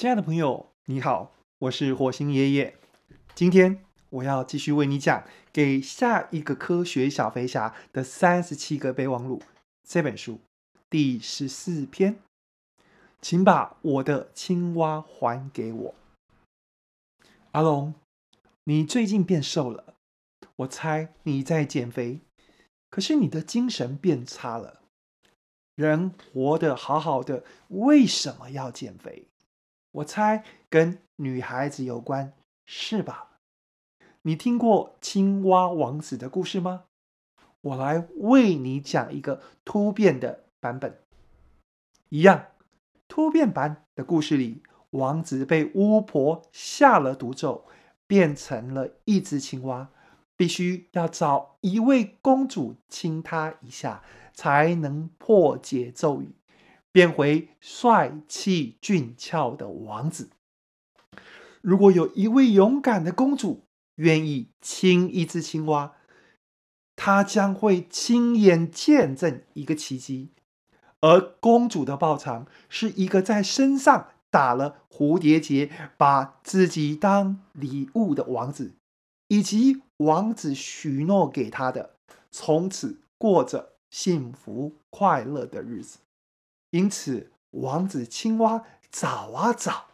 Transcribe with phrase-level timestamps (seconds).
[0.00, 2.74] 亲爱的朋友，你好，我是火星爷爷。
[3.34, 5.20] 今天我要继续为你讲
[5.52, 9.40] 《给下一个科学小飞侠的三十七个备忘录》
[9.86, 10.40] 这本书
[10.88, 12.18] 第十四篇，
[13.20, 15.94] 请把我的青蛙还给我。
[17.50, 17.92] 阿龙，
[18.64, 19.96] 你最近变瘦了，
[20.56, 22.20] 我猜你在减肥，
[22.88, 24.80] 可是你的精神变差了。
[25.74, 29.26] 人活得好好的，为什么要减肥？
[29.92, 32.32] 我猜跟女孩子有关，
[32.64, 33.38] 是吧？
[34.22, 36.84] 你听过青蛙王子的故事吗？
[37.62, 41.00] 我来为你讲一个突变的版本。
[42.08, 42.46] 一样，
[43.08, 47.64] 突变版的故事里，王子被巫婆下了毒咒，
[48.06, 49.90] 变成了一只青蛙，
[50.36, 56.34] 必须要找一位公主亲他一下，才能破解咒语。
[56.92, 60.30] 变回帅气俊俏的王子。
[61.60, 63.64] 如果有一位勇敢的公主
[63.96, 65.92] 愿意亲一只青蛙，
[66.96, 70.30] 她将会亲眼见证一个奇迹。
[71.00, 78.74] 而公主的报偿是一个在身上打了蝴蝶结、把自己当礼物的王子，
[79.28, 81.94] 以及王子许诺给她的，
[82.30, 85.98] 从此过着幸福快乐的日子。
[86.70, 89.86] 因此，王子青蛙找啊找，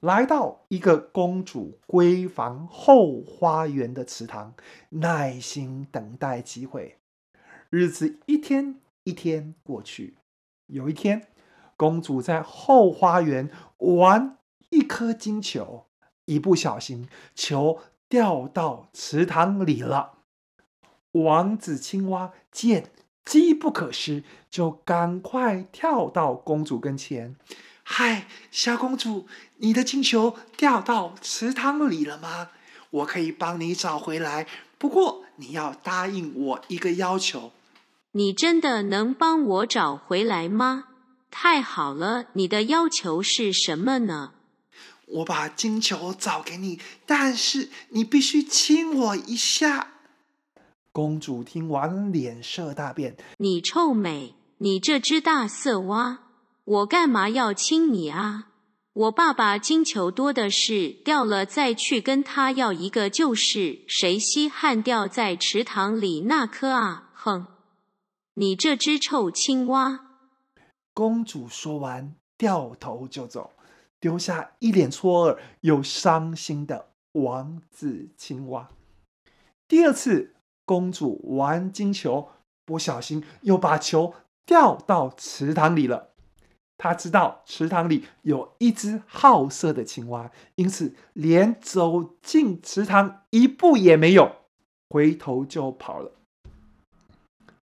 [0.00, 4.54] 来到一个公主闺房后花园的池塘，
[4.90, 6.98] 耐心等待机会。
[7.70, 10.18] 日子一天一天过去，
[10.66, 11.28] 有一天，
[11.76, 14.36] 公主在后花园玩
[14.68, 15.86] 一颗金球，
[16.26, 20.18] 一不小心，球掉到池塘里了。
[21.12, 22.90] 王子青蛙见。
[23.28, 27.36] 机不可失，就赶快跳到公主跟前。
[27.82, 29.26] 嗨，小公主，
[29.58, 32.48] 你的金球掉到池塘里了吗？
[32.88, 34.46] 我可以帮你找回来，
[34.78, 37.52] 不过你要答应我一个要求。
[38.12, 40.84] 你真的能帮我找回来吗？
[41.30, 44.32] 太好了，你的要求是什么呢？
[45.04, 49.88] 我把金球找给你，但是你必须亲我一下。
[50.92, 53.16] 公主听完，脸色大变。
[53.36, 56.20] 你臭美，你这只大色蛙，
[56.64, 58.46] 我干嘛要亲你啊？
[58.94, 63.84] 我爸爸金球多的是，掉了再去跟他要一个就是。
[63.86, 67.10] 谁稀罕掉在池塘里那颗啊？
[67.14, 67.46] 哼！
[68.34, 70.00] 你这只臭青蛙！
[70.92, 73.52] 公主说完，掉头就走，
[74.00, 78.68] 丢下一脸错愕又伤心的王子青蛙。
[79.68, 80.34] 第二次。
[80.68, 82.28] 公主玩金球，
[82.66, 84.12] 不小心又把球
[84.44, 86.10] 掉到池塘里了。
[86.76, 94.36] 她知道池塘里有一只好色的青蛙，因此连走进池塘一步也没有，
[94.90, 96.12] 回头就跑了。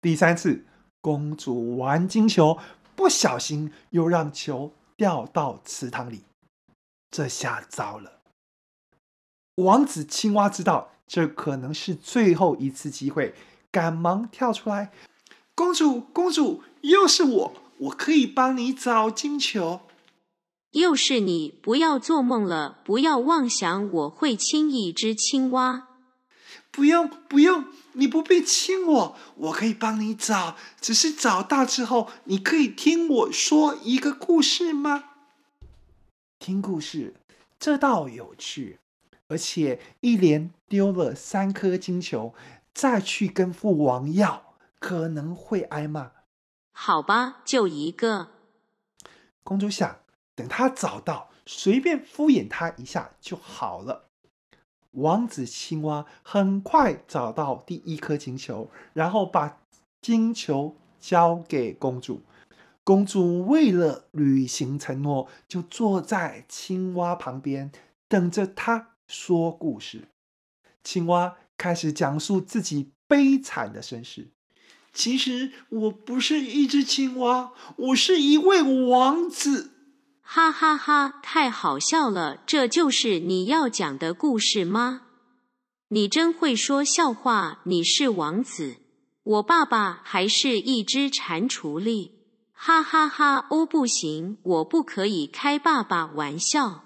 [0.00, 0.64] 第三次，
[1.00, 2.56] 公主玩金球，
[2.94, 6.22] 不小心又让球掉到池塘里，
[7.10, 8.21] 这下糟了。
[9.56, 10.90] 王子青蛙知道。
[11.08, 13.34] 这可能是最后一次机会，
[13.70, 14.90] 赶忙跳出来。
[15.54, 19.80] 公主，公主，又是我，我可以帮你找金球。
[20.70, 25.86] 又是你，不要做梦了，不要妄想我会亲一只青蛙。
[26.70, 30.56] 不用，不用，你不必亲我，我可以帮你找。
[30.80, 35.10] 只是找到之后，你可以听我说一个故事吗？
[36.38, 37.12] 听故事，
[37.58, 38.78] 这倒有趣。
[39.32, 42.34] 而且一连丢了三颗金球，
[42.74, 46.12] 再去跟父王要，可能会挨骂。
[46.70, 48.28] 好吧，就一个。
[49.42, 50.00] 公主想，
[50.34, 54.10] 等他找到，随便敷衍他一下就好了。
[54.90, 59.62] 王子青蛙很快找到第一颗金球，然后把
[60.02, 62.20] 金球交给公主。
[62.84, 67.72] 公主为了履行承诺，就坐在青蛙旁边，
[68.06, 68.91] 等着他。
[69.12, 70.08] 说故事，
[70.82, 74.30] 青蛙开始讲述自己悲惨的身世。
[74.94, 79.70] 其实我不是一只青蛙，我是一位王子。
[80.22, 82.42] 哈哈哈，太好笑了！
[82.46, 85.02] 这就是你要讲的故事吗？
[85.88, 87.60] 你真会说笑话。
[87.64, 88.76] 你是王子，
[89.24, 92.12] 我爸爸还是一只蟾蜍哩。
[92.54, 93.46] 哈哈哈！
[93.50, 96.84] 哦，不行，我不可以开爸爸玩笑。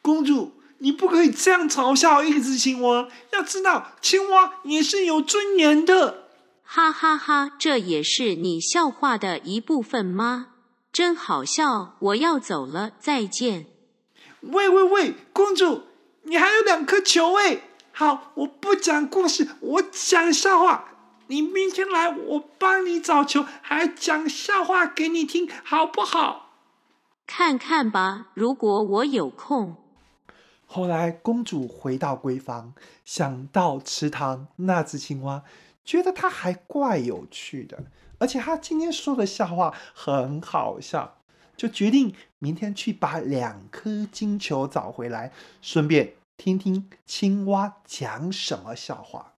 [0.00, 0.61] 公主。
[0.82, 6.24] 你不可以这样嘲笑一只青蛙，要知道，青蛙也是有尊严的。
[6.64, 10.48] 哈哈哈，这也是你笑话的一部分吗？
[10.92, 13.66] 真好笑，我要走了，再见。
[14.40, 15.82] 喂喂喂，公主，
[16.24, 17.62] 你还有两颗球诶！
[17.92, 20.88] 好，我不讲故事，我讲笑话。
[21.28, 26.56] 你明天来，我帮你找球，还讲笑话给你听，好不好？
[27.24, 29.76] 看看吧，如果我有空。
[30.72, 32.72] 后来，公主回到闺房，
[33.04, 35.44] 想到池塘那只青蛙，
[35.84, 37.84] 觉得它还怪有趣的，
[38.18, 41.18] 而且它今天说的笑话很好笑，
[41.54, 45.30] 就决定明天去把两颗金球找回来，
[45.60, 49.34] 顺便听听青蛙讲什么笑话。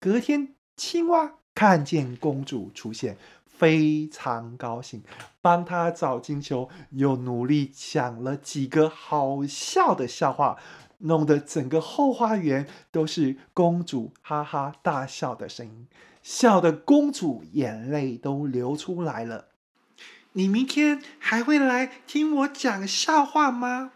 [0.00, 0.54] 隔天。
[0.78, 3.16] 青蛙看见公主出现，
[3.46, 5.02] 非常高兴，
[5.40, 10.58] 帮她找金球，又努力讲了几个好笑的笑话，
[10.98, 15.88] 弄得整个后花园都是公主哈哈大笑的声音，
[16.22, 19.46] 笑得公主眼泪都流出来了。
[20.32, 23.92] 你明天还会来听我讲笑话吗？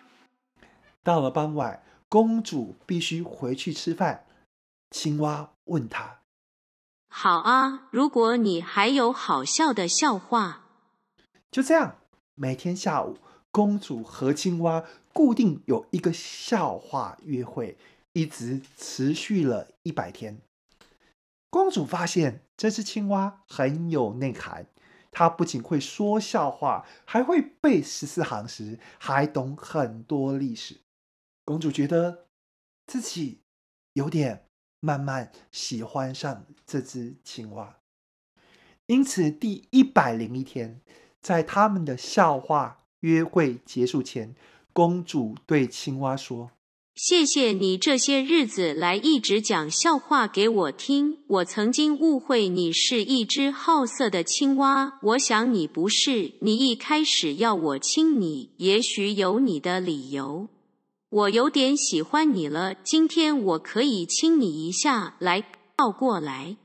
[1.03, 4.25] 到了傍晚，公主必须回去吃饭。
[4.91, 6.20] 青蛙问她。
[7.13, 10.69] 好啊，如果你还有好笑的笑话，
[11.51, 11.97] 就这样，
[12.37, 13.19] 每天下午，
[13.51, 17.77] 公主和青蛙固定有一个笑话约会，
[18.13, 20.41] 一直持续了一百天。
[21.51, 24.69] 公主发现这只青蛙很有内涵，
[25.11, 30.81] 它不仅会说笑话，还会背十四行诗，还懂很多历史。
[31.45, 32.29] 公主觉得
[32.87, 33.41] 自己
[33.95, 34.47] 有点。
[34.81, 37.77] 慢慢喜欢上这只青蛙，
[38.87, 40.81] 因此第一百零一天，
[41.21, 44.35] 在他们的笑话约会结束前，
[44.73, 46.51] 公主对青蛙说
[46.97, 51.19] ：“谢谢你这些日子来一直讲笑话给我听。
[51.27, 56.35] 我曾经误会你是一只好色的青蛙，我想你不是。
[56.41, 60.49] 你一开始要我亲你，也许有你的理由。”
[61.11, 65.45] 我有点喜欢你了，今天我可以亲你一下，来，
[65.77, 66.57] 靠过来。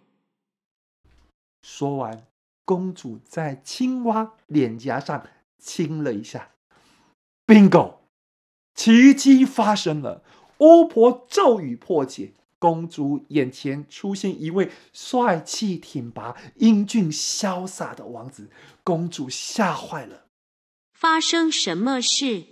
[1.63, 2.27] 说完，
[2.63, 5.27] 公主在青蛙脸颊上
[5.57, 6.51] 亲了一下。
[7.47, 7.95] Bingo，
[8.75, 10.23] 奇迹发生了，
[10.59, 18.51] 巫婆咒语破解，公主眼前出现一位帅气挺拔、英俊潇洒的王子，
[18.83, 20.27] 公主吓坏了。
[20.93, 22.45] 发生什么事？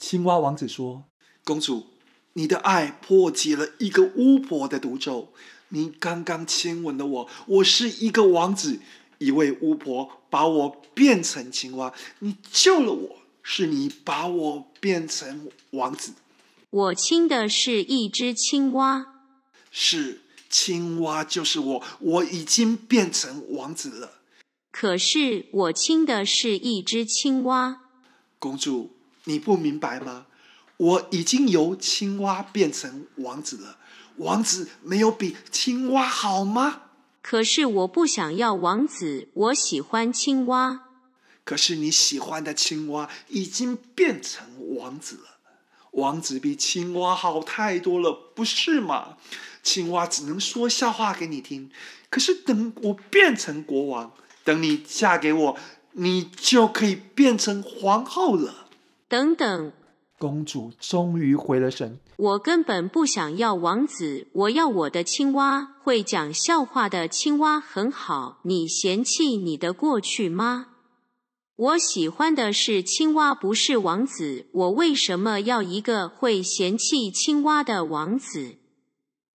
[0.00, 1.04] 青蛙王子说
[1.44, 1.86] ：“公主，
[2.32, 5.34] 你的爱破解了一个巫婆的毒咒。
[5.68, 8.80] 你刚刚亲吻了我，我是一个王子。
[9.18, 16.14] 一位巫婆把我变成青蛙，你救了我，是你把我变成王子。
[16.70, 19.04] 我亲的是一只青蛙，
[19.70, 24.12] 是青蛙就是我，我已经变成王子了。
[24.72, 27.82] 可是我亲的是一只青蛙，
[28.38, 30.26] 公主。”你不明白吗？
[30.76, 33.76] 我已经由青蛙变成王子了。
[34.16, 36.82] 王子没有比青蛙好吗？
[37.22, 40.86] 可是我不想要王子，我喜欢青蛙。
[41.44, 45.38] 可是你喜欢的青蛙已经变成王子了。
[45.92, 49.16] 王子比青蛙好太多了，不是吗？
[49.62, 51.70] 青蛙只能说笑话给你听。
[52.08, 54.12] 可是等我变成国王，
[54.44, 55.58] 等你嫁给我，
[55.92, 58.68] 你就可以变成皇后了。
[59.10, 59.72] 等等，
[60.20, 61.98] 公主终于回了神。
[62.16, 65.74] 我根本不想要王子，我要我的青蛙。
[65.82, 68.38] 会讲笑话的青蛙很好。
[68.44, 70.68] 你嫌弃你的过去吗？
[71.56, 74.46] 我喜欢的是青蛙，不是王子。
[74.52, 78.58] 我为什么要一个会嫌弃青蛙的王子？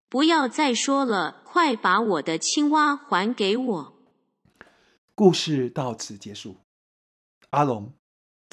[0.09, 3.93] 不要再说了，快把我的青蛙还给我。
[5.17, 6.59] 故事到此结束。
[7.51, 7.93] 阿龙。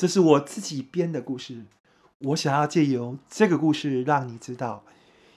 [0.01, 1.63] 这是我自己编的故事，
[2.17, 4.83] 我想要借由这个故事让你知道，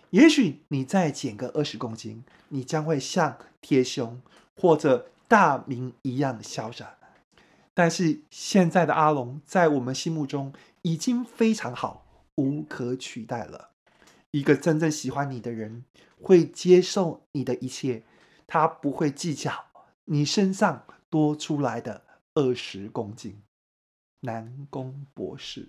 [0.08, 4.22] 也许你再减个二十公斤，你将会像铁雄
[4.56, 6.96] 或者大明一样潇洒。
[7.74, 12.06] 但是现在的阿龙在我们心目中已经非常好，
[12.36, 13.68] 无可取代了。
[14.30, 15.84] 一个真正喜欢你的人
[16.22, 18.02] 会接受你的一切，
[18.46, 19.66] 他不会计较
[20.06, 23.42] 你身上多出来的二十公斤。
[24.24, 25.68] 南宫博士。